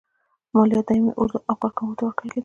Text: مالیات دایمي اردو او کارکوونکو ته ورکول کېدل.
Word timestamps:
مالیات 0.55 0.85
دایمي 0.87 1.11
اردو 1.19 1.37
او 1.49 1.55
کارکوونکو 1.61 1.97
ته 1.97 2.03
ورکول 2.05 2.29
کېدل. 2.31 2.39